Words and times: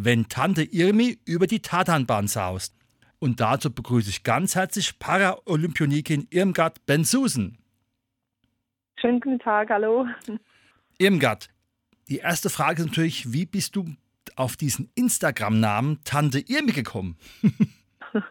wenn 0.00 0.28
Tante 0.28 0.62
Irmi 0.62 1.18
über 1.26 1.46
die 1.46 1.60
Tatanbahn 1.60 2.28
saust. 2.28 2.74
Und 3.18 3.40
dazu 3.40 3.74
begrüße 3.74 4.10
ich 4.10 4.22
ganz 4.22 4.54
herzlich 4.54 4.98
Paralympionikin 5.00 6.28
Irmgard 6.30 6.86
Bensusen. 6.86 7.58
Schönen 9.00 9.20
guten 9.20 9.40
Tag, 9.40 9.70
hallo. 9.70 10.06
Irmgard, 10.98 11.48
die 12.08 12.18
erste 12.18 12.48
Frage 12.48 12.82
ist 12.82 12.88
natürlich, 12.88 13.32
wie 13.32 13.44
bist 13.44 13.74
du 13.74 13.86
auf 14.36 14.56
diesen 14.56 14.90
Instagram-Namen 14.94 16.00
Tante 16.04 16.38
Irmi 16.38 16.72
gekommen? 16.72 17.16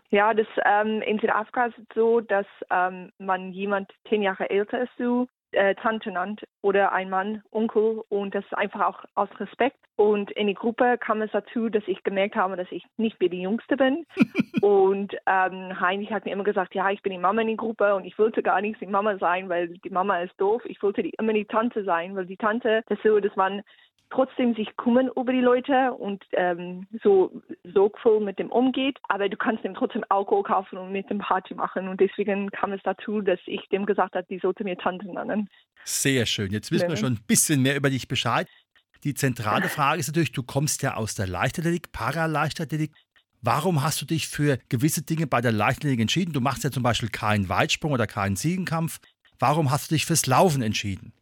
Ja, 0.10 0.34
das 0.34 0.48
ähm, 0.66 1.04
in 1.04 1.20
Südafrika 1.20 1.68
ist 1.68 1.78
es 1.78 1.86
so, 1.94 2.20
dass 2.20 2.48
ähm, 2.72 3.12
man 3.20 3.54
jemand 3.54 3.92
zehn 4.10 4.24
Jahre 4.24 4.50
älter 4.50 4.82
ist, 4.82 4.92
so 4.98 5.28
äh, 5.58 5.76
Tante 5.76 6.12
nennt 6.12 6.46
oder 6.62 6.92
ein 6.92 7.10
Mann, 7.10 7.44
Onkel 7.52 8.04
und 8.10 8.36
das 8.36 8.46
einfach 8.54 8.82
auch 8.82 9.04
aus 9.16 9.30
Respekt. 9.40 9.78
Und 9.96 10.30
in 10.32 10.46
die 10.46 10.54
Gruppe 10.54 10.98
kam 11.00 11.24
es 11.24 11.32
dazu, 11.32 11.70
dass 11.70 11.84
ich 11.88 12.04
gemerkt 12.04 12.36
habe, 12.36 12.56
dass 12.56 12.72
ich 12.72 12.86
nicht 12.98 13.20
mehr 13.20 13.30
die 13.30 13.42
Jüngste 13.42 13.76
bin. 13.76 14.06
und 14.62 15.16
ähm, 15.26 15.80
Heinrich 15.80 16.12
hat 16.12 16.26
mir 16.26 16.32
immer 16.32 16.44
gesagt, 16.44 16.76
ja, 16.76 16.92
ich 16.92 17.02
bin 17.02 17.12
die 17.12 17.18
Mama 17.18 17.42
in 17.42 17.48
die 17.48 17.58
Gruppe 17.58 17.96
und 17.96 18.06
ich 18.06 18.18
wollte 18.20 18.44
gar 18.44 18.62
nicht 18.62 18.80
die 18.80 18.86
Mama 18.86 19.18
sein, 19.18 19.50
weil 19.50 19.70
die 19.70 19.90
Mama 19.90 20.20
ist 20.20 20.40
doof. 20.40 20.62
Ich 20.66 20.82
wollte 20.84 21.02
die, 21.02 21.14
immer 21.18 21.34
die 21.34 21.46
Tante 21.46 21.84
sein, 21.84 22.16
weil 22.16 22.28
die 22.28 22.38
Tante, 22.38 22.84
das 22.88 23.00
so, 23.04 23.20
dass 23.20 23.36
man 23.36 23.64
trotzdem 24.10 24.56
sich 24.56 24.76
kümmern 24.78 25.10
über 25.16 25.32
die 25.32 25.42
Leute 25.42 25.94
und 25.94 26.24
ähm, 26.32 26.88
so 27.04 27.42
sorgvoll 27.64 28.22
mit 28.22 28.40
dem 28.40 28.52
umgeht, 28.52 28.98
aber 29.10 29.30
du 29.30 29.38
kannst 29.38 29.66
ihm 29.66 29.74
trotzdem 29.74 30.04
Alkohol 30.10 30.44
kaufen 30.44 30.78
und 30.78 30.92
mit 30.92 31.10
dem 31.10 31.20
Party 31.20 31.54
machen 31.56 31.88
und 31.88 32.00
deswegen 32.00 32.50
kam 32.52 32.72
es 32.72 32.82
dazu, 32.84 33.22
dass 33.22 33.40
ich 33.46 33.68
dem 33.70 33.86
gesagt 33.86 34.16
habe, 34.16 34.26
die 34.30 34.40
sollte 34.40 34.64
mir 34.64 34.78
Tante 34.78 35.08
nennen. 35.08 35.50
Sehr 35.84 36.26
schön. 36.26 36.52
Jetzt 36.52 36.72
wissen 36.72 36.84
ja. 36.84 36.90
wir 36.90 36.98
schon 36.98 37.14
ein 37.14 37.24
bisschen 37.28 37.62
mehr 37.62 37.76
über 37.76 37.90
dich 37.90 38.08
Bescheid. 38.08 38.48
Die 39.04 39.14
zentrale 39.14 39.70
Frage 39.70 40.00
ist 40.00 40.08
natürlich, 40.08 40.32
du 40.32 40.44
kommst 40.44 40.82
ja 40.84 40.96
aus 40.96 41.16
der 41.16 41.28
Leichtathletik, 41.28 41.92
Paraleichtathletik. 41.92 42.94
Warum 43.42 43.84
hast 43.84 44.02
du 44.02 44.06
dich 44.06 44.28
für 44.28 44.58
gewisse 44.70 45.04
Dinge 45.04 45.28
bei 45.28 45.42
der 45.42 45.52
Leichtathletik 45.52 46.00
entschieden? 46.00 46.34
Du 46.34 46.42
machst 46.42 46.64
ja 46.64 46.72
zum 46.72 46.84
Beispiel 46.84 47.10
keinen 47.10 47.50
Weitsprung 47.50 47.92
oder 47.92 48.08
keinen 48.08 48.36
Ziegenkampf. 48.36 49.00
Warum 49.40 49.70
hast 49.70 49.92
du 49.92 49.96
dich 49.96 50.06
fürs 50.06 50.26
Laufen 50.26 50.62
entschieden? 50.62 51.14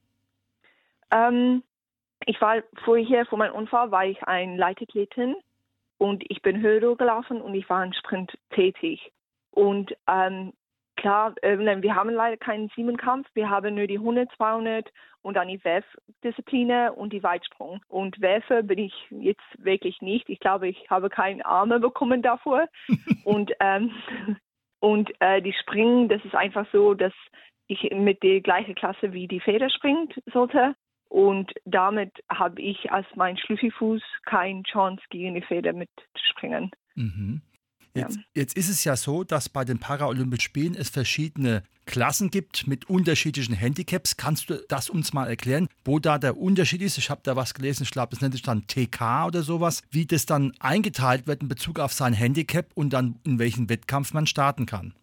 Ähm, 1.11 1.61
ich 2.25 2.39
war 2.41 2.63
vorher, 2.83 3.25
vor 3.25 3.37
meinem 3.37 3.55
Unfall, 3.55 3.91
war 3.91 4.05
ich 4.05 4.21
ein 4.23 4.57
Leitathletin 4.57 5.35
und 5.97 6.23
ich 6.29 6.41
bin 6.41 6.61
Hürde 6.61 6.95
gelaufen 6.95 7.41
und 7.41 7.53
ich 7.53 7.69
war 7.69 7.83
im 7.83 7.93
Sprint 7.93 8.37
tätig. 8.51 9.11
Und 9.51 9.95
ähm, 10.07 10.53
klar, 10.97 11.33
äh, 11.41 11.57
wir 11.57 11.95
haben 11.95 12.09
leider 12.09 12.37
keinen 12.37 12.69
Siebenkampf, 12.75 13.27
wir 13.33 13.49
haben 13.49 13.75
nur 13.75 13.87
die 13.87 13.97
100, 13.97 14.29
200 14.35 14.91
und 15.21 15.35
dann 15.35 15.47
die 15.47 15.63
Werfdisziplinen 15.63 16.91
und 16.91 17.11
die 17.13 17.23
Weitsprung. 17.23 17.81
Und 17.87 18.21
Werfe 18.21 18.63
bin 18.63 18.79
ich 18.79 18.93
jetzt 19.09 19.41
wirklich 19.57 20.01
nicht. 20.01 20.29
Ich 20.29 20.39
glaube, 20.39 20.67
ich 20.67 20.89
habe 20.89 21.09
keine 21.09 21.45
Arme 21.45 21.79
bekommen 21.79 22.21
davor. 22.21 22.67
und 23.23 23.51
ähm, 23.59 23.91
und 24.79 25.09
äh, 25.19 25.41
die 25.41 25.53
Springen, 25.53 26.09
das 26.09 26.23
ist 26.25 26.35
einfach 26.35 26.67
so, 26.71 26.93
dass 26.93 27.13
ich 27.67 27.89
mit 27.91 28.21
der 28.21 28.41
gleichen 28.41 28.75
Klasse 28.75 29.13
wie 29.13 29.27
die 29.27 29.39
Feder 29.39 29.69
springt 29.71 30.13
sollte. 30.31 30.75
Und 31.15 31.53
damit 31.63 32.11
habe 32.27 32.61
ich 32.61 32.91
als 32.91 33.07
mein 33.15 33.37
Schlüsselfuß 33.37 34.01
keine 34.25 34.63
Chance, 34.63 35.01
gegen 35.09 35.35
die 35.35 35.41
Feder 35.41 35.71
mitzuspringen. 35.71 36.71
Mhm. 36.95 37.41
Jetzt, 37.93 38.17
ja. 38.17 38.23
jetzt, 38.33 38.57
ist 38.57 38.67
es 38.67 38.83
ja 38.83 38.97
so, 38.97 39.23
dass 39.23 39.47
bei 39.47 39.63
den 39.63 39.79
Paralympischen 39.79 40.41
Spielen 40.41 40.75
es 40.75 40.89
verschiedene 40.89 41.63
Klassen 41.85 42.31
gibt 42.31 42.67
mit 42.67 42.89
unterschiedlichen 42.89 43.53
Handicaps. 43.53 44.17
Kannst 44.17 44.49
du 44.49 44.61
das 44.67 44.89
uns 44.89 45.13
mal 45.13 45.29
erklären, 45.29 45.69
wo 45.85 45.99
da 45.99 46.17
der 46.17 46.35
Unterschied 46.35 46.81
ist? 46.81 46.97
Ich 46.97 47.09
habe 47.09 47.21
da 47.23 47.37
was 47.37 47.53
gelesen, 47.53 47.83
ich 47.83 47.91
glaube, 47.91 48.09
das 48.09 48.19
nennt 48.19 48.33
sich 48.33 48.43
dann 48.43 48.67
TK 48.67 49.27
oder 49.27 49.41
sowas, 49.41 49.83
wie 49.91 50.05
das 50.05 50.25
dann 50.25 50.51
eingeteilt 50.59 51.27
wird 51.27 51.41
in 51.41 51.47
Bezug 51.47 51.79
auf 51.79 51.93
sein 51.93 52.11
Handicap 52.11 52.71
und 52.73 52.91
dann 52.91 53.21
in 53.23 53.39
welchen 53.39 53.69
Wettkampf 53.69 54.13
man 54.13 54.27
starten 54.27 54.65
kann. 54.65 54.93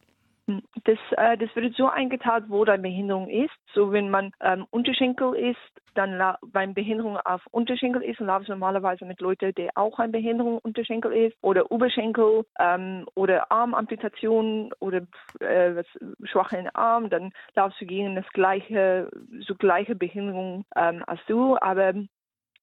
Das, 0.47 0.99
äh, 1.13 1.39
das 1.39 1.55
wird 1.55 1.77
so 1.77 1.89
eingeteilt, 1.89 2.45
wo 2.49 2.65
deine 2.65 2.83
Behinderung 2.83 3.29
ist. 3.29 3.55
So 3.73 3.93
wenn 3.93 4.11
man 4.11 4.33
ähm, 4.41 4.67
Unterschenkel 4.71 5.35
ist, 5.35 5.57
dann 5.95 6.37
beim 6.47 6.75
Behinderung 6.75 7.17
auf 7.19 7.43
Unterschenkel 7.51 8.03
ist, 8.03 8.19
laufe 8.19 8.43
ich 8.43 8.49
normalerweise 8.49 9.05
mit 9.05 9.21
Leuten, 9.21 9.55
die 9.55 9.69
auch 9.77 9.99
eine 9.99 10.11
Behinderung 10.11 10.59
Unterschenkel 10.59 11.13
ist 11.13 11.37
oder 11.43 11.71
Oberschenkel 11.71 12.45
ähm, 12.59 13.07
oder 13.15 13.53
Armamputation 13.53 14.73
oder 14.81 15.03
äh, 15.41 15.77
was, 15.77 15.87
schwachen 16.25 16.69
Arm, 16.75 17.09
dann 17.09 17.33
laufst 17.55 17.81
du 17.81 17.87
gegen 17.87 18.17
das 18.17 18.27
gleiche, 18.33 19.11
so 19.41 19.55
gleiche 19.55 19.95
Behinderung 19.95 20.65
ähm, 20.75 21.05
als 21.07 21.21
du. 21.27 21.57
Aber 21.61 21.95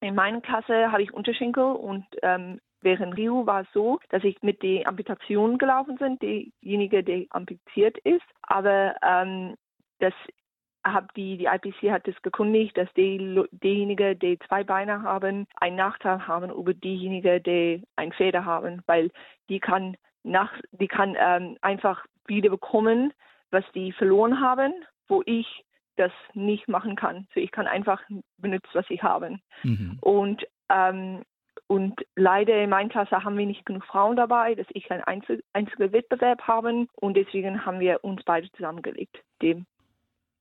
in 0.01 0.15
meiner 0.15 0.41
Klasse 0.41 0.91
hatte 0.91 1.03
ich 1.03 1.13
Unterschenkel 1.13 1.63
und 1.63 2.05
ähm, 2.23 2.59
Während 2.81 3.17
Rio 3.17 3.45
war 3.45 3.61
es 3.61 3.67
so, 3.73 3.99
dass 4.09 4.23
ich 4.23 4.41
mit 4.41 4.63
der 4.63 4.87
Amputation 4.87 5.57
gelaufen 5.57 5.95
bin, 5.95 6.17
diejenige, 6.19 7.03
die 7.03 7.27
amputiert 7.31 7.97
ist. 7.99 8.25
Aber 8.43 8.95
ähm, 9.01 9.55
das 9.99 10.13
hab 10.83 11.13
die, 11.13 11.37
die 11.37 11.45
IPC 11.45 11.91
hat 11.91 12.07
das 12.07 12.19
gekundigt, 12.21 12.77
dass 12.77 12.91
die, 12.93 13.43
diejenigen, 13.51 14.17
die 14.19 14.39
zwei 14.47 14.63
Beine 14.63 15.03
haben, 15.03 15.45
einen 15.55 15.75
Nachteil 15.75 16.25
haben 16.25 16.51
über 16.51 16.73
diejenigen, 16.73 17.43
die 17.43 17.83
ein 17.95 18.13
Feder 18.13 18.45
haben, 18.45 18.81
weil 18.85 19.11
die 19.49 19.59
kann 19.59 19.97
nach, 20.23 20.51
die 20.71 20.87
kann 20.87 21.15
ähm, 21.19 21.57
einfach 21.61 22.05
wieder 22.27 22.49
bekommen, 22.49 23.13
was 23.51 23.63
die 23.73 23.91
verloren 23.91 24.39
haben, 24.39 24.73
wo 25.07 25.21
ich 25.25 25.65
das 25.95 26.11
nicht 26.33 26.67
machen 26.67 26.95
kann. 26.95 27.27
So 27.33 27.39
ich 27.41 27.51
kann 27.51 27.67
einfach 27.67 28.01
benutzen, 28.37 28.69
was 28.73 28.89
ich 28.89 29.03
habe. 29.03 29.37
Mhm. 29.63 29.97
Und 30.01 30.47
ähm, 30.69 31.23
und 31.71 32.01
leider 32.15 32.63
in 32.63 32.71
meiner 32.71 32.89
Klasse 32.89 33.23
haben 33.23 33.37
wir 33.37 33.45
nicht 33.45 33.63
genug 33.63 33.85
Frauen 33.85 34.15
dabei, 34.15 34.55
dass 34.55 34.65
ich 34.71 34.89
einen 34.89 35.03
Einzel 35.03 35.43
einzigen 35.53 35.91
Wettbewerb 35.91 36.41
habe. 36.47 36.87
Und 36.95 37.13
deswegen 37.15 37.63
haben 37.63 37.79
wir 37.79 38.03
uns 38.03 38.23
beide 38.25 38.51
zusammengelegt. 38.53 39.15
Dem, 39.43 39.67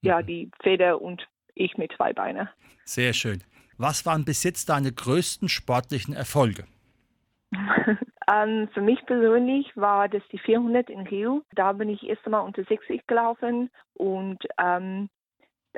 ja, 0.00 0.22
mhm. 0.22 0.26
die 0.26 0.50
Feder 0.62 1.02
und 1.02 1.28
ich 1.54 1.76
mit 1.76 1.92
zwei 1.92 2.14
Beinen. 2.14 2.48
Sehr 2.84 3.12
schön. 3.12 3.44
Was 3.76 4.06
waren 4.06 4.24
bis 4.24 4.42
jetzt 4.42 4.70
deine 4.70 4.90
größten 4.90 5.50
sportlichen 5.50 6.14
Erfolge? 6.14 6.64
ähm, 7.52 8.70
für 8.72 8.80
mich 8.80 9.04
persönlich 9.04 9.70
war 9.76 10.08
das 10.08 10.22
die 10.32 10.38
400 10.38 10.88
in 10.88 11.00
Rio. 11.00 11.42
Da 11.54 11.74
bin 11.74 11.90
ich 11.90 12.04
erst 12.04 12.24
einmal 12.24 12.46
unter 12.46 12.64
60 12.64 13.06
gelaufen 13.06 13.68
und 13.92 14.38
ähm, 14.58 15.10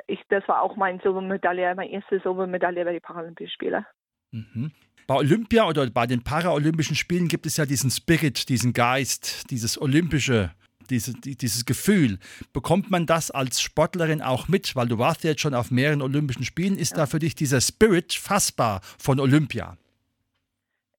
ich, 0.07 0.21
das 0.29 0.47
war 0.47 0.61
auch 0.61 0.77
meine 0.77 1.01
Silbermedaille, 1.01 1.75
meine 1.75 1.91
erste 1.91 2.21
Silbermedaille 2.21 2.85
bei 2.85 2.93
den 2.93 3.01
Paralympischen 3.01 3.51
Spielen. 3.51 3.85
Mhm. 4.31 4.71
Bei 5.11 5.17
Olympia 5.17 5.67
oder 5.67 5.89
bei 5.89 6.07
den 6.07 6.23
Paralympischen 6.23 6.95
Spielen 6.95 7.27
gibt 7.27 7.45
es 7.45 7.57
ja 7.57 7.65
diesen 7.65 7.89
Spirit, 7.89 8.47
diesen 8.47 8.71
Geist, 8.71 9.51
dieses 9.51 9.77
Olympische, 9.81 10.51
diese, 10.89 11.11
dieses 11.19 11.65
Gefühl. 11.65 12.17
Bekommt 12.53 12.89
man 12.89 13.05
das 13.05 13.29
als 13.29 13.61
Sportlerin 13.61 14.21
auch 14.21 14.47
mit? 14.47 14.73
Weil 14.73 14.87
du 14.87 14.97
warst 14.99 15.25
ja 15.25 15.31
jetzt 15.31 15.41
schon 15.41 15.53
auf 15.53 15.69
mehreren 15.69 16.01
Olympischen 16.01 16.45
Spielen. 16.45 16.77
Ist 16.77 16.91
ja. 16.91 16.99
da 16.99 17.05
für 17.07 17.19
dich 17.19 17.35
dieser 17.35 17.59
Spirit 17.59 18.13
fassbar 18.13 18.79
von 18.97 19.19
Olympia? 19.19 19.75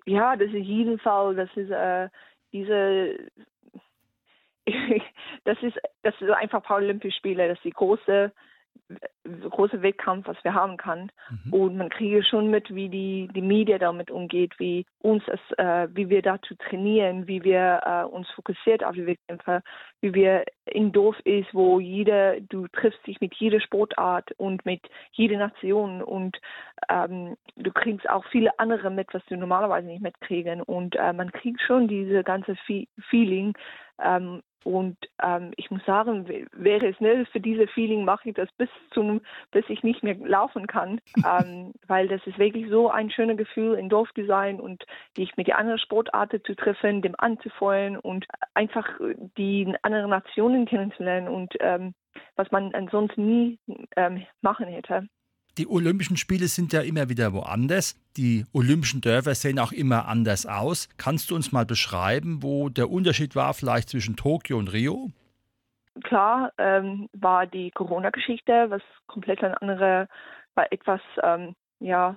Ja, 0.04 0.36
das 0.36 0.48
ist 0.48 0.56
jeden 0.56 0.98
Fall. 0.98 1.34
Das 1.34 1.48
ist 1.56 1.70
äh, 1.70 2.10
diese. 2.52 3.16
das 5.44 5.56
ist 5.62 5.78
das 6.02 6.14
ist 6.20 6.28
einfach 6.32 6.62
Paralympische 6.62 7.16
Spiele. 7.16 7.48
Das 7.48 7.56
ist 7.56 7.64
die 7.64 7.70
große 7.70 8.30
große 9.50 9.82
Wettkampf, 9.82 10.26
was 10.26 10.36
wir 10.42 10.54
haben 10.54 10.76
kann. 10.76 11.10
Mhm. 11.30 11.52
Und 11.52 11.76
man 11.76 11.88
kriege 11.88 12.22
schon 12.24 12.50
mit, 12.50 12.74
wie 12.74 12.88
die, 12.88 13.28
die 13.34 13.42
Media 13.42 13.78
damit 13.78 14.10
umgeht, 14.10 14.58
wie 14.58 14.84
uns 15.00 15.22
es, 15.28 15.40
äh, 15.58 15.88
wie 15.92 16.08
wir 16.08 16.22
dazu 16.22 16.54
trainieren, 16.56 17.26
wie 17.28 17.44
wir 17.44 17.80
äh, 17.84 18.04
uns 18.04 18.28
fokussiert 18.30 18.84
auf 18.84 18.94
die 18.94 19.06
Wettkämpfe, 19.06 19.62
wie 20.00 20.14
wir 20.14 20.44
in 20.64 20.92
Dorf 20.92 21.18
ist, 21.20 21.52
wo 21.52 21.80
jeder, 21.80 22.40
du 22.40 22.66
triffst 22.68 23.06
dich 23.06 23.20
mit 23.20 23.34
jeder 23.34 23.60
Sportart 23.60 24.32
und 24.38 24.64
mit 24.66 24.82
jeder 25.12 25.38
Nation 25.38 26.02
und 26.02 26.38
ähm, 26.88 27.36
du 27.56 27.70
kriegst 27.72 28.08
auch 28.08 28.24
viele 28.30 28.58
andere 28.58 28.90
mit, 28.90 29.12
was 29.14 29.24
du 29.26 29.36
normalerweise 29.36 29.86
nicht 29.86 30.02
mitkriegen. 30.02 30.62
Und 30.62 30.96
äh, 30.96 31.12
man 31.12 31.30
kriegt 31.32 31.60
schon 31.60 31.88
diese 31.88 32.24
ganze 32.24 32.56
Fe 32.66 32.86
Feeling, 33.08 33.54
ähm, 34.02 34.42
Und 34.64 34.96
ähm, 35.22 35.52
ich 35.56 35.70
muss 35.70 35.84
sagen, 35.84 36.28
wäre 36.52 36.88
es 36.88 37.00
nicht 37.00 37.30
für 37.32 37.40
diese 37.40 37.66
Feeling, 37.68 38.04
mache 38.04 38.28
ich 38.28 38.34
das 38.34 38.50
bis 38.52 38.68
zum, 38.92 39.20
bis 39.50 39.64
ich 39.68 39.82
nicht 39.82 40.02
mehr 40.02 40.16
laufen 40.16 40.66
kann, 40.66 41.00
ähm, 41.16 41.72
weil 41.86 42.08
das 42.08 42.24
ist 42.26 42.38
wirklich 42.38 42.68
so 42.68 42.90
ein 42.90 43.10
schönes 43.10 43.36
Gefühl, 43.36 43.74
in 43.74 43.88
Dorf 43.88 44.08
zu 44.14 44.26
sein 44.26 44.60
und 44.60 44.84
dich 45.16 45.36
mit 45.36 45.48
den 45.48 45.54
anderen 45.54 45.78
Sportarten 45.78 46.42
zu 46.44 46.54
treffen, 46.54 47.02
dem 47.02 47.14
anzufeuern 47.18 47.96
und 47.96 48.26
einfach 48.54 48.88
die 49.36 49.74
anderen 49.82 50.10
Nationen 50.10 50.66
kennenzulernen 50.66 51.28
und 51.28 51.54
ähm, 51.60 51.94
was 52.36 52.50
man 52.50 52.74
ansonsten 52.74 53.26
nie 53.26 53.58
ähm, 53.96 54.26
machen 54.40 54.66
hätte. 54.66 55.08
Die 55.58 55.68
Olympischen 55.68 56.16
Spiele 56.16 56.46
sind 56.46 56.72
ja 56.72 56.80
immer 56.80 57.10
wieder 57.10 57.34
woanders. 57.34 57.94
Die 58.16 58.46
Olympischen 58.54 59.02
Dörfer 59.02 59.34
sehen 59.34 59.58
auch 59.58 59.72
immer 59.72 60.08
anders 60.08 60.46
aus. 60.46 60.88
Kannst 60.96 61.30
du 61.30 61.34
uns 61.34 61.52
mal 61.52 61.66
beschreiben, 61.66 62.42
wo 62.42 62.70
der 62.70 62.90
Unterschied 62.90 63.36
war 63.36 63.52
vielleicht 63.52 63.90
zwischen 63.90 64.16
Tokio 64.16 64.56
und 64.56 64.72
Rio? 64.72 65.10
Klar 66.04 66.52
ähm, 66.56 67.10
war 67.12 67.46
die 67.46 67.70
Corona-Geschichte, 67.70 68.70
was 68.70 68.80
komplett 69.06 69.44
eine 69.44 69.60
andere, 69.60 70.08
war 70.54 70.72
etwas, 70.72 71.02
ähm, 71.22 71.54
ja, 71.80 72.16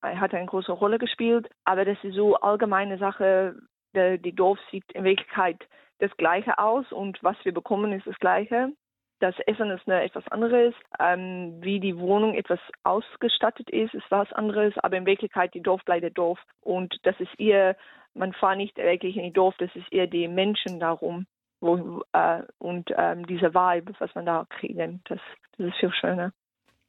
hat 0.00 0.32
eine 0.32 0.46
große 0.46 0.72
Rolle 0.72 0.98
gespielt. 0.98 1.50
Aber 1.66 1.84
das 1.84 1.98
ist 2.02 2.14
so 2.14 2.36
allgemeine 2.36 2.96
Sache. 2.96 3.56
Der, 3.94 4.16
die 4.16 4.34
Dorf 4.34 4.58
sieht 4.70 4.90
in 4.94 5.04
Wirklichkeit 5.04 5.58
das 5.98 6.10
Gleiche 6.16 6.58
aus 6.58 6.90
und 6.92 7.22
was 7.22 7.36
wir 7.44 7.52
bekommen 7.52 7.92
ist 7.92 8.06
das 8.06 8.18
Gleiche. 8.20 8.72
Das 9.20 9.34
Essen 9.46 9.70
ist 9.70 9.86
eine 9.86 10.02
etwas 10.02 10.26
anderes. 10.28 10.74
Ähm, 10.98 11.58
wie 11.60 11.78
die 11.78 11.96
Wohnung 11.98 12.34
etwas 12.34 12.58
ausgestattet 12.84 13.68
ist, 13.70 13.94
ist 13.94 14.10
was 14.10 14.32
anderes. 14.32 14.72
Aber 14.78 14.96
in 14.96 15.06
Wirklichkeit, 15.06 15.52
die 15.54 15.62
Dorf 15.62 15.84
bleibt 15.84 16.02
der 16.02 16.10
Dorf. 16.10 16.38
Und 16.62 16.96
das 17.02 17.14
ist 17.20 17.38
eher, 17.38 17.76
man 18.14 18.32
fährt 18.32 18.56
nicht 18.56 18.76
wirklich 18.78 19.16
in 19.16 19.24
die 19.24 19.32
Dorf, 19.32 19.54
das 19.58 19.70
ist 19.74 19.92
eher 19.92 20.06
die 20.06 20.26
Menschen 20.26 20.80
darum. 20.80 21.26
Wo, 21.60 22.02
äh, 22.12 22.42
und 22.58 22.90
ähm, 22.96 23.26
dieser 23.26 23.52
Vibe, 23.52 23.92
was 23.98 24.14
man 24.14 24.24
da 24.24 24.46
kriegen, 24.48 25.02
das, 25.04 25.20
das 25.58 25.66
ist 25.66 25.76
viel 25.76 25.92
schöner. 25.92 26.32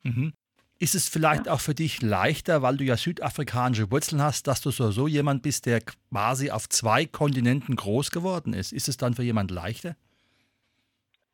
Mhm. 0.04 0.33
Ist 0.80 0.95
es 0.95 1.10
vielleicht 1.10 1.48
ja. 1.48 1.54
auch 1.54 1.60
für 1.60 1.75
dich 1.75 2.01
leichter, 2.01 2.62
weil 2.62 2.78
du 2.78 2.86
ja 2.86 2.95
südafrikanische 2.95 3.92
Wurzeln 3.92 4.22
hast, 4.22 4.48
dass 4.48 4.62
du 4.62 4.72
so, 4.72 4.89
so 4.89 5.07
jemand 5.07 5.44
bist, 5.44 5.66
der 5.66 5.81
quasi 5.81 6.50
auf 6.50 6.69
zwei 6.69 7.06
Kontinenten 7.06 7.75
groß 7.75 8.10
geworden 8.10 8.54
ist? 8.54 8.72
Ist 8.72 8.88
es 8.88 8.95
dann 8.95 9.13
für 9.13 9.24
jemand 9.24 9.51
leichter? 9.51 9.95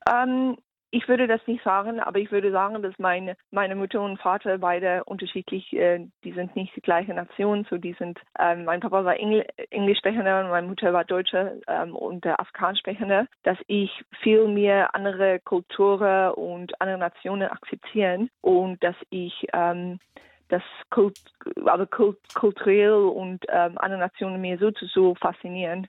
Ähm, 0.06 0.58
ich 0.92 1.08
würde 1.08 1.28
das 1.28 1.42
nicht 1.48 1.64
sagen, 1.64 2.00
aber 2.00 2.20
ich 2.20 2.32
würde 2.32 2.52
sagen, 2.52 2.82
dass 2.82 2.98
meine, 2.98 3.36
meine 3.52 3.76
Mutter 3.76 4.02
und 4.02 4.20
Vater 4.20 4.58
beide 4.58 5.04
unterschiedlich, 5.04 5.74
äh, 5.74 6.08
die 6.24 6.32
sind 6.32 6.56
nicht 6.56 6.76
die 6.76 6.82
gleiche 6.82 7.14
Nation, 7.14 7.66
so 7.70 7.78
die 7.78 7.94
sind, 7.94 8.20
ähm, 8.40 8.66
mein 8.66 8.80
Papa 8.80 9.04
war 9.04 9.18
Engl 9.18 9.46
Englischsprechender 9.70 10.42
und 10.42 10.50
meine 10.50 10.68
Mutter 10.68 10.94
war 10.94 11.04
Deutsche 11.04 11.62
ähm, 11.68 11.96
und 11.96 12.24
der 12.24 12.40
Afghanischsprechender, 12.40 13.28
dass 13.44 13.58
ich 13.68 13.92
viel 14.22 14.48
mehr 14.48 14.96
andere 14.96 15.40
Kulturen 15.40 16.32
und 16.32 16.80
andere 16.80 16.98
Nationen 16.98 17.50
akzeptieren 17.50 18.30
und 18.42 18.82
dass 18.82 18.96
ich 19.10 19.48
ähm, 19.54 20.00
das 20.50 20.64
Kult, 20.90 21.20
aber 21.66 21.88
kult, 21.88 22.18
kulturell 22.34 22.94
und 22.94 23.46
ähm, 23.50 23.78
andere 23.78 24.00
Nationen 24.00 24.40
mir 24.40 24.58
so, 24.58 24.72
so 24.94 25.16
faszinieren, 25.16 25.88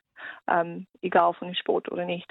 ähm, 0.49 0.87
egal 1.03 1.35
von 1.35 1.55
Sport 1.55 1.91
oder 1.93 2.05
nicht. 2.05 2.29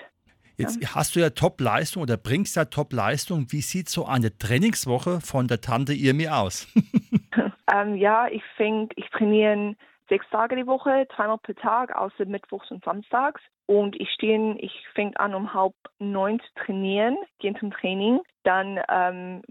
Jetzt 0.58 0.82
ja. 0.82 0.96
hast 0.96 1.16
du 1.16 1.20
ja 1.20 1.30
Top-Leistung 1.30 2.02
oder 2.04 2.18
bringst 2.18 2.56
ja 2.56 2.66
Top-Leistung. 2.66 3.46
Wie 3.52 3.62
sieht 3.62 3.90
so 3.90 4.06
eine 4.06 4.36
Trainingswoche 4.38 5.22
von 5.22 5.48
der 5.48 5.62
Tante 5.62 5.94
Irmi 5.94 6.30
aus? 6.30 6.68
ähm, 7.74 7.96
ja, 7.96 8.28
ich 8.28 8.44
fäng, 8.56 8.90
ich 8.96 9.08
trainiere 9.12 9.76
sechs 10.10 10.26
Tage 10.32 10.56
die 10.56 10.66
Woche, 10.66 11.08
zweimal 11.16 11.38
pro 11.38 11.54
Tag, 11.54 11.96
außer 11.96 12.26
Mittwochs 12.26 12.72
und 12.72 12.84
Samstags. 12.84 13.42
Und 13.68 14.00
ich 14.00 14.10
stehe, 14.12 14.58
ich 14.58 14.72
fange 14.96 15.20
an 15.20 15.36
um 15.36 15.54
halb 15.54 15.74
neun 16.00 16.40
zu 16.40 16.66
trainieren, 16.66 17.18
gehe 17.40 17.54
zum 17.60 17.72
Training. 17.72 18.20
Dann, 18.44 18.80
ähm, 18.90 19.42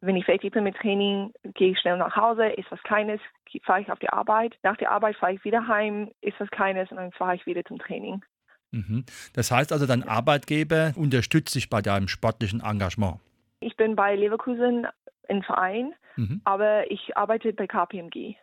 wenn 0.00 0.16
ich 0.16 0.24
fertig 0.24 0.52
bin 0.52 0.64
mit 0.64 0.76
Training, 0.76 1.32
gehe 1.54 1.72
ich 1.72 1.78
schnell 1.78 1.98
nach 1.98 2.16
Hause, 2.16 2.46
ist 2.46 2.70
was 2.70 2.82
Kleines, 2.82 3.20
fahre 3.62 3.82
ich 3.82 3.92
auf 3.92 3.98
die 3.98 4.08
Arbeit. 4.08 4.56
Nach 4.62 4.76
der 4.76 4.90
Arbeit 4.90 5.16
fahre 5.16 5.34
ich 5.34 5.44
wieder 5.44 5.68
heim, 5.68 6.10
ist 6.22 6.40
was 6.40 6.50
Kleines 6.50 6.90
und 6.90 6.96
dann 6.96 7.12
fahre 7.12 7.36
ich 7.36 7.46
wieder 7.46 7.64
zum 7.64 7.78
Training. 7.78 8.22
Mhm. 8.70 9.04
Das 9.32 9.50
heißt 9.50 9.72
also, 9.72 9.86
dein 9.86 10.02
Arbeitgeber 10.02 10.92
unterstützt 10.96 11.54
dich 11.54 11.70
bei 11.70 11.82
deinem 11.82 12.08
sportlichen 12.08 12.60
Engagement. 12.60 13.18
Ich 13.60 13.76
bin 13.76 13.96
bei 13.96 14.14
Leverkusen 14.14 14.86
im 15.28 15.42
Verein, 15.42 15.94
mhm. 16.16 16.40
aber 16.44 16.90
ich 16.90 17.16
arbeite 17.16 17.52
bei 17.52 17.66
KPMG. 17.66 18.34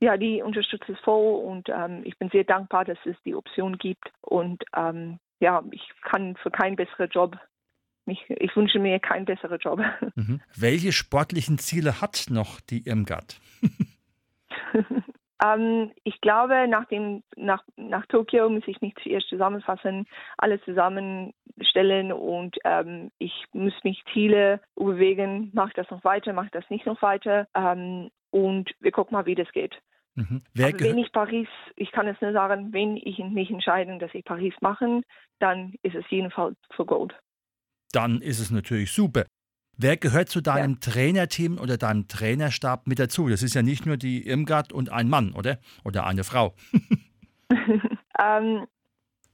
Ja, 0.00 0.16
die 0.16 0.42
unterstützt 0.42 0.88
es 0.88 0.98
voll 1.00 1.44
und 1.44 1.68
ähm, 1.68 2.02
ich 2.04 2.16
bin 2.18 2.28
sehr 2.30 2.44
dankbar, 2.44 2.84
dass 2.84 2.98
es 3.04 3.16
die 3.24 3.34
Option 3.34 3.78
gibt. 3.78 4.12
Und 4.20 4.62
ähm, 4.76 5.18
ja, 5.40 5.62
ich 5.72 5.82
kann 6.02 6.36
für 6.36 6.50
keinen 6.50 6.76
besseren 6.76 7.10
Job, 7.10 7.36
mich, 8.06 8.24
ich 8.28 8.54
wünsche 8.56 8.78
mir 8.78 8.98
keinen 9.00 9.24
besseren 9.24 9.58
Job. 9.58 9.80
Mhm. 10.14 10.40
Welche 10.56 10.92
sportlichen 10.92 11.58
Ziele 11.58 12.00
hat 12.00 12.26
noch 12.30 12.60
die 12.60 12.86
Irmgard? 12.86 13.40
Ähm, 15.42 15.92
ich 16.04 16.20
glaube, 16.20 16.66
nach, 16.68 16.86
dem, 16.86 17.22
nach, 17.36 17.62
nach 17.76 18.06
Tokio 18.06 18.48
muss 18.48 18.66
ich 18.66 18.80
mich 18.80 18.94
zuerst 19.02 19.28
zusammenfassen, 19.28 20.06
alles 20.36 20.60
zusammenstellen 20.64 22.12
und 22.12 22.56
ähm, 22.64 23.10
ich 23.18 23.46
muss 23.52 23.74
mich 23.84 24.02
Ziele 24.12 24.60
überlegen, 24.76 25.50
mache 25.54 25.68
ich 25.68 25.74
das 25.74 25.90
noch 25.90 26.02
weiter, 26.04 26.32
mache 26.32 26.46
ich 26.46 26.52
das 26.52 26.68
nicht 26.70 26.86
noch 26.86 27.00
weiter 27.02 27.46
ähm, 27.54 28.10
und 28.30 28.70
wir 28.80 28.90
gucken 28.90 29.14
mal, 29.14 29.26
wie 29.26 29.36
das 29.36 29.50
geht. 29.52 29.80
Mhm. 30.16 30.42
wenn 30.54 30.98
ich 30.98 31.12
Paris, 31.12 31.46
ich 31.76 31.92
kann 31.92 32.08
es 32.08 32.20
nur 32.20 32.32
sagen, 32.32 32.72
wenn 32.72 32.96
ich 32.96 33.18
mich 33.18 33.50
entscheide, 33.50 33.96
dass 33.98 34.12
ich 34.14 34.24
Paris 34.24 34.54
mache, 34.60 35.02
dann 35.38 35.74
ist 35.82 35.94
es 35.94 36.04
jedenfalls 36.10 36.56
für 36.74 36.84
Gold. 36.84 37.14
Dann 37.92 38.20
ist 38.20 38.40
es 38.40 38.50
natürlich 38.50 38.90
super. 38.90 39.26
Wer 39.80 39.96
gehört 39.96 40.28
zu 40.28 40.40
deinem 40.40 40.72
ja. 40.72 40.92
Trainerteam 40.92 41.56
oder 41.56 41.76
deinem 41.76 42.08
Trainerstab 42.08 42.88
mit 42.88 42.98
dazu? 42.98 43.28
Das 43.28 43.44
ist 43.44 43.54
ja 43.54 43.62
nicht 43.62 43.86
nur 43.86 43.96
die 43.96 44.26
Irmgard 44.26 44.72
und 44.72 44.90
ein 44.90 45.08
Mann, 45.08 45.32
oder? 45.34 45.58
Oder 45.84 46.04
eine 46.04 46.24
Frau. 46.24 46.52
ähm, 48.20 48.66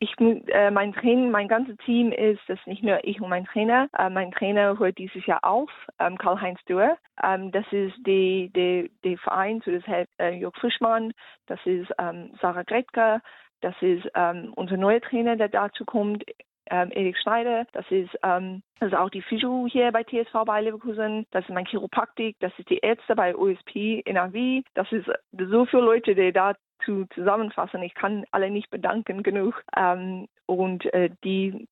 ich, 0.00 0.12
äh, 0.20 0.70
mein 0.70 0.92
Training, 0.92 1.30
mein 1.30 1.48
ganzes 1.48 1.78
Team 1.86 2.12
ist 2.12 2.42
das 2.46 2.58
nicht 2.66 2.82
nur 2.82 3.02
ich 3.04 3.22
und 3.22 3.30
mein 3.30 3.46
Trainer. 3.46 3.88
Äh, 3.96 4.10
mein 4.10 4.32
Trainer 4.32 4.78
hört 4.78 4.98
dieses 4.98 5.24
Jahr 5.24 5.42
auf, 5.44 5.70
ähm, 5.98 6.18
Karl-Heinz 6.18 6.62
Dürr. 6.68 6.98
Ähm, 7.22 7.50
das 7.50 7.64
ist 7.70 7.94
die, 8.06 8.52
die, 8.54 8.90
die 9.02 9.16
Verein, 9.16 9.62
so 9.64 9.70
das 9.70 9.86
heißt 9.86 10.10
äh, 10.18 10.36
Jörg 10.36 10.54
Frischmann, 10.56 11.14
das 11.46 11.60
ist 11.64 11.90
ähm, 11.98 12.32
Sarah 12.42 12.64
Gretker, 12.64 13.22
das 13.62 13.74
ist 13.80 14.06
ähm, 14.14 14.52
unser 14.56 14.76
neuer 14.76 15.00
Trainer, 15.00 15.36
der 15.36 15.48
dazu 15.48 15.86
kommt, 15.86 16.22
ähm, 16.70 16.90
Erik 16.90 17.16
Schneider, 17.18 17.66
das 17.72 17.84
ist, 17.90 18.10
ähm, 18.22 18.62
das 18.80 18.92
ist 18.92 18.98
auch 18.98 19.10
die 19.10 19.22
Physio 19.22 19.66
hier 19.70 19.92
bei 19.92 20.02
TSV 20.02 20.44
bei 20.46 20.60
Leverkusen, 20.60 21.26
das 21.30 21.44
ist 21.44 21.54
mein 21.54 21.66
Chiropraktik, 21.66 22.36
das 22.40 22.52
ist 22.58 22.70
die 22.70 22.78
Ärzte 22.78 23.14
bei 23.14 23.36
OSP 23.36 24.02
NRW, 24.04 24.62
das 24.74 24.90
ist 24.92 25.06
so 25.32 25.66
viele 25.66 25.82
Leute, 25.82 26.14
die 26.14 26.32
da 26.32 26.54
zu 26.84 27.06
zusammenfassen. 27.14 27.82
Ich 27.82 27.94
kann 27.94 28.24
alle 28.30 28.50
nicht 28.50 28.70
bedanken 28.70 29.22
genug. 29.22 29.62
Ähm, 29.76 30.28
und 30.46 30.84
äh, 30.92 31.10
die 31.24 31.66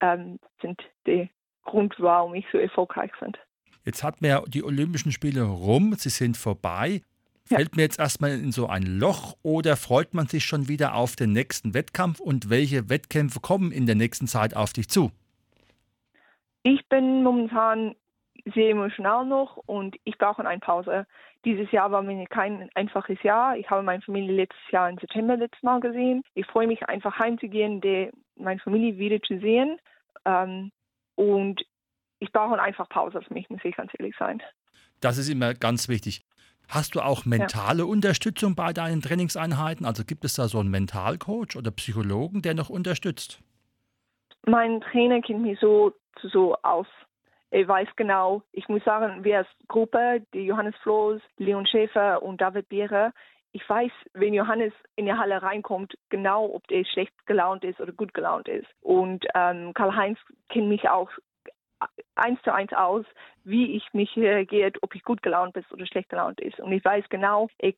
ähm, 0.00 0.38
sind 0.60 0.80
der 1.06 1.28
Grund, 1.64 1.94
warum 1.98 2.34
ich 2.34 2.46
so 2.52 2.58
erfolgreich 2.58 3.10
bin. 3.20 3.32
Jetzt 3.84 4.02
hatten 4.02 4.24
wir 4.24 4.44
die 4.46 4.64
Olympischen 4.64 5.12
Spiele 5.12 5.42
rum, 5.42 5.94
sie 5.94 6.08
sind 6.08 6.36
vorbei. 6.36 7.02
Ja. 7.50 7.58
Fällt 7.58 7.76
mir 7.76 7.82
jetzt 7.82 7.98
erstmal 7.98 8.30
in 8.30 8.52
so 8.52 8.68
ein 8.68 8.84
Loch 8.84 9.36
oder 9.42 9.76
freut 9.76 10.14
man 10.14 10.26
sich 10.26 10.44
schon 10.44 10.66
wieder 10.66 10.94
auf 10.94 11.14
den 11.14 11.32
nächsten 11.32 11.74
Wettkampf 11.74 12.18
und 12.20 12.48
welche 12.48 12.88
Wettkämpfe 12.88 13.40
kommen 13.40 13.70
in 13.70 13.84
der 13.84 13.96
nächsten 13.96 14.26
Zeit 14.26 14.56
auf 14.56 14.72
dich 14.72 14.88
zu? 14.88 15.10
Ich 16.62 16.88
bin 16.88 17.22
momentan 17.22 17.94
sehr 18.54 18.70
emotional 18.70 19.26
noch 19.26 19.58
und 19.66 19.96
ich 20.04 20.16
brauche 20.16 20.46
eine 20.46 20.60
Pause. 20.60 21.06
Dieses 21.44 21.70
Jahr 21.70 21.90
war 21.92 22.02
mir 22.02 22.26
kein 22.26 22.70
einfaches 22.74 23.22
Jahr. 23.22 23.58
Ich 23.58 23.68
habe 23.68 23.82
meine 23.82 24.00
Familie 24.00 24.34
letztes 24.34 24.70
Jahr 24.70 24.88
im 24.88 24.96
September 24.96 25.36
letztes 25.36 25.62
Mal 25.62 25.80
gesehen. 25.80 26.22
Ich 26.34 26.46
freue 26.46 26.66
mich 26.66 26.82
einfach 26.88 27.18
heimzugehen, 27.18 27.82
die, 27.82 28.10
meine 28.36 28.60
Familie 28.60 28.96
wieder 28.96 29.20
zu 29.20 29.38
sehen. 29.40 29.78
Ähm, 30.24 30.72
und 31.16 31.62
ich 32.20 32.32
brauche 32.32 32.60
einfach 32.60 32.88
Pause 32.88 33.20
für 33.20 33.34
mich, 33.34 33.50
muss 33.50 33.60
ich 33.64 33.76
ganz 33.76 33.92
ehrlich 33.98 34.14
sein. 34.18 34.42
Das 35.00 35.18
ist 35.18 35.28
immer 35.28 35.52
ganz 35.52 35.88
wichtig. 35.88 36.24
Hast 36.68 36.94
du 36.94 37.00
auch 37.00 37.24
mentale 37.24 37.80
ja. 37.80 37.84
Unterstützung 37.84 38.54
bei 38.54 38.72
deinen 38.72 39.02
Trainingseinheiten? 39.02 39.86
Also 39.86 40.04
gibt 40.04 40.24
es 40.24 40.34
da 40.34 40.48
so 40.48 40.58
einen 40.58 40.70
Mentalcoach 40.70 41.56
oder 41.56 41.70
Psychologen, 41.70 42.42
der 42.42 42.54
noch 42.54 42.70
unterstützt? 42.70 43.42
Mein 44.46 44.80
Trainer 44.80 45.20
kennt 45.20 45.42
mich 45.42 45.58
so, 45.60 45.92
so 46.22 46.56
aus. 46.62 46.86
Er 47.50 47.68
weiß 47.68 47.88
genau, 47.96 48.42
ich 48.52 48.68
muss 48.68 48.82
sagen, 48.84 49.22
wir 49.22 49.38
als 49.38 49.48
Gruppe, 49.68 50.22
die 50.34 50.40
Johannes 50.40 50.74
Floß, 50.82 51.20
Leon 51.36 51.66
Schäfer 51.66 52.22
und 52.22 52.40
David 52.40 52.68
Beere, 52.68 53.12
ich 53.52 53.68
weiß, 53.68 53.92
wenn 54.14 54.34
Johannes 54.34 54.72
in 54.96 55.06
die 55.06 55.12
Halle 55.12 55.40
reinkommt, 55.40 55.94
genau, 56.08 56.52
ob 56.52 56.66
der 56.66 56.84
schlecht 56.84 57.12
gelaunt 57.26 57.62
ist 57.62 57.80
oder 57.80 57.92
gut 57.92 58.12
gelaunt 58.12 58.48
ist. 58.48 58.66
Und 58.80 59.24
ähm, 59.36 59.72
Karl-Heinz 59.74 60.18
kennt 60.48 60.68
mich 60.68 60.88
auch 60.88 61.08
eins 62.14 62.40
zu 62.42 62.52
eins 62.52 62.72
aus, 62.72 63.04
wie 63.44 63.76
ich 63.76 63.84
mich 63.92 64.16
reagiert, 64.16 64.76
ob 64.82 64.94
ich 64.94 65.02
gut 65.02 65.22
gelaunt 65.22 65.54
bin 65.54 65.64
oder 65.70 65.86
schlecht 65.86 66.08
gelaunt 66.08 66.40
ist. 66.40 66.60
Und 66.60 66.72
ich 66.72 66.84
weiß 66.84 67.04
genau, 67.08 67.48
ich 67.58 67.76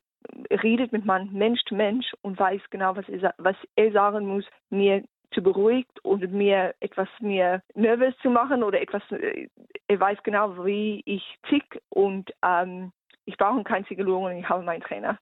redet 0.63 0.91
mit 0.91 1.05
man 1.05 1.31
Mensch 1.31 1.61
zu 1.67 1.75
Mensch 1.75 2.05
und 2.21 2.39
weiß 2.39 2.61
genau, 2.69 2.95
was 2.95 3.07
er, 3.09 3.33
was 3.37 3.55
er 3.75 3.91
sagen 3.91 4.27
muss, 4.27 4.45
mir 4.69 5.03
zu 5.33 5.41
beruhigt 5.41 5.99
und 6.03 6.31
mir 6.31 6.73
etwas 6.79 7.09
mehr 7.19 7.61
nervös 7.75 8.15
zu 8.21 8.29
machen 8.29 8.63
oder 8.63 8.81
etwas, 8.81 9.03
äh, 9.11 9.47
er 9.87 9.99
weiß 9.99 10.19
genau, 10.23 10.65
wie 10.65 11.01
ich 11.05 11.23
tick 11.49 11.81
und 11.89 12.31
ähm, 12.43 12.91
ich 13.25 13.37
brauche 13.37 13.63
keinen 13.63 13.85
Psychologen, 13.85 14.37
ich 14.37 14.49
habe 14.49 14.63
meinen 14.63 14.81
Trainer. 14.81 15.19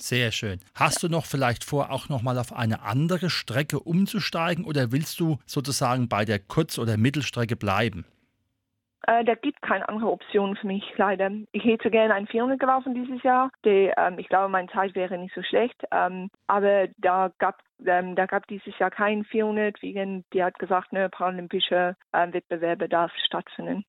Sehr 0.00 0.30
schön. 0.30 0.60
Hast 0.76 1.02
du 1.02 1.08
noch 1.08 1.26
vielleicht 1.26 1.64
vor, 1.64 1.90
auch 1.90 2.08
nochmal 2.08 2.38
auf 2.38 2.52
eine 2.52 2.82
andere 2.82 3.30
Strecke 3.30 3.80
umzusteigen 3.80 4.64
oder 4.64 4.92
willst 4.92 5.18
du 5.18 5.38
sozusagen 5.44 6.08
bei 6.08 6.24
der 6.24 6.38
Kurz- 6.38 6.78
oder 6.78 6.96
Mittelstrecke 6.96 7.56
bleiben? 7.56 8.06
Äh, 9.08 9.24
da 9.24 9.34
gibt 9.34 9.62
keine 9.62 9.88
andere 9.88 10.10
Option 10.10 10.54
für 10.56 10.66
mich, 10.66 10.84
leider. 10.98 11.30
Ich 11.52 11.64
hätte 11.64 11.90
gerne 11.90 12.12
ein 12.12 12.26
400 12.26 12.60
gelaufen 12.60 12.94
dieses 12.94 13.22
Jahr. 13.22 13.50
Die, 13.64 13.90
ähm, 13.96 14.18
ich 14.18 14.28
glaube, 14.28 14.50
meine 14.50 14.68
Zeit 14.68 14.94
wäre 14.94 15.16
nicht 15.16 15.34
so 15.34 15.42
schlecht. 15.42 15.82
Ähm, 15.90 16.28
aber 16.46 16.88
da 16.98 17.32
gab 17.38 17.58
ähm, 17.86 18.16
da 18.16 18.26
gab 18.26 18.46
dieses 18.48 18.78
Jahr 18.78 18.90
kein 18.90 19.24
400, 19.24 19.80
wegen, 19.80 20.24
die 20.34 20.44
hat 20.44 20.58
gesagt, 20.58 20.92
ne, 20.92 21.08
paralympische 21.08 21.96
äh, 22.12 22.32
Wettbewerbe 22.32 22.88
darf 22.88 23.10
stattfinden. 23.24 23.84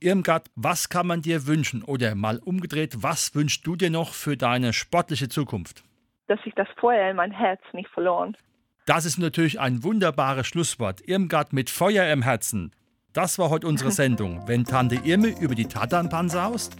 Irmgard, 0.00 0.48
was 0.56 0.88
kann 0.88 1.06
man 1.06 1.22
dir 1.22 1.46
wünschen? 1.46 1.84
Oder 1.84 2.16
mal 2.16 2.38
umgedreht, 2.38 3.04
was 3.04 3.36
wünschst 3.36 3.64
du 3.66 3.76
dir 3.76 3.90
noch 3.90 4.14
für 4.14 4.36
deine 4.36 4.72
sportliche 4.72 5.28
Zukunft? 5.28 5.84
Dass 6.26 6.40
ich 6.44 6.54
das 6.54 6.68
Feuer 6.76 7.08
in 7.08 7.16
mein 7.16 7.30
Herz 7.30 7.60
nicht 7.72 7.88
verloren. 7.90 8.36
Das 8.84 9.04
ist 9.04 9.18
natürlich 9.18 9.60
ein 9.60 9.84
wunderbares 9.84 10.48
Schlusswort. 10.48 11.02
Irmgard 11.06 11.52
mit 11.52 11.70
Feuer 11.70 12.12
im 12.12 12.22
Herzen. 12.22 12.72
Das 13.16 13.38
war 13.38 13.48
heute 13.48 13.66
unsere 13.66 13.90
Sendung. 14.02 14.42
Wenn 14.46 14.66
Tante 14.66 14.96
Irme 14.96 15.28
über 15.28 15.54
die 15.54 15.64
Tatanpan 15.64 16.28
saust, 16.28 16.76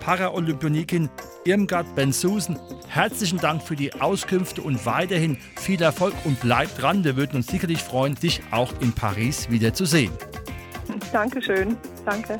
Paralympionikin 0.00 1.10
Irmgard 1.44 1.94
Ben-Susan, 1.94 2.58
herzlichen 2.88 3.38
Dank 3.38 3.62
für 3.62 3.76
die 3.76 3.92
Auskünfte 3.92 4.62
und 4.62 4.86
weiterhin 4.86 5.36
viel 5.56 5.82
Erfolg 5.82 6.14
und 6.24 6.40
bleib 6.40 6.74
dran. 6.78 7.04
Wir 7.04 7.16
würden 7.16 7.36
uns 7.36 7.48
sicherlich 7.48 7.80
freuen, 7.82 8.14
dich 8.14 8.40
auch 8.50 8.72
in 8.80 8.94
Paris 8.94 9.50
wieder 9.50 9.74
zu 9.74 9.84
sehen. 9.84 10.12
Dankeschön. 11.12 11.76
Danke. 12.06 12.38